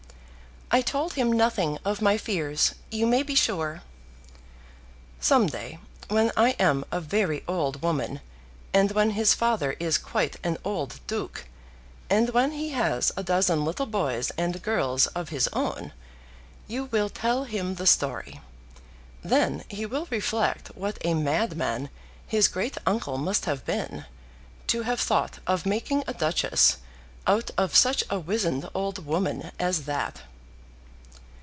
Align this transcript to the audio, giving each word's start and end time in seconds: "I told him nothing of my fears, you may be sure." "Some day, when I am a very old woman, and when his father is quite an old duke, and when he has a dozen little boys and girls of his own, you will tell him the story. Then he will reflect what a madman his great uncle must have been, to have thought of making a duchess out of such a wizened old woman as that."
"I 0.73 0.79
told 0.81 1.15
him 1.15 1.33
nothing 1.33 1.79
of 1.83 2.01
my 2.01 2.17
fears, 2.17 2.75
you 2.91 3.05
may 3.05 3.23
be 3.23 3.35
sure." 3.35 3.81
"Some 5.19 5.47
day, 5.47 5.79
when 6.07 6.31
I 6.37 6.51
am 6.51 6.85
a 6.93 7.01
very 7.01 7.43
old 7.45 7.81
woman, 7.81 8.21
and 8.73 8.89
when 8.93 9.09
his 9.09 9.33
father 9.33 9.73
is 9.81 9.97
quite 9.97 10.37
an 10.45 10.57
old 10.63 11.01
duke, 11.07 11.45
and 12.09 12.29
when 12.29 12.53
he 12.53 12.69
has 12.69 13.11
a 13.17 13.21
dozen 13.21 13.65
little 13.65 13.85
boys 13.85 14.31
and 14.37 14.61
girls 14.61 15.07
of 15.07 15.27
his 15.27 15.49
own, 15.51 15.91
you 16.69 16.85
will 16.85 17.09
tell 17.09 17.43
him 17.43 17.75
the 17.75 17.85
story. 17.85 18.39
Then 19.21 19.65
he 19.67 19.85
will 19.85 20.07
reflect 20.09 20.69
what 20.69 20.97
a 21.01 21.15
madman 21.15 21.89
his 22.25 22.47
great 22.47 22.77
uncle 22.85 23.17
must 23.17 23.43
have 23.43 23.65
been, 23.65 24.05
to 24.67 24.83
have 24.83 25.01
thought 25.01 25.39
of 25.45 25.65
making 25.65 26.05
a 26.07 26.13
duchess 26.13 26.77
out 27.27 27.51
of 27.57 27.75
such 27.75 28.05
a 28.09 28.17
wizened 28.19 28.69
old 28.73 29.05
woman 29.05 29.51
as 29.59 29.83
that." 29.83 30.21